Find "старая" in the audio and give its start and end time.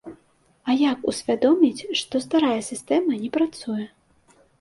2.25-2.55